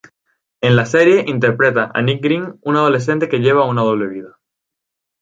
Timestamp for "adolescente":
2.75-3.29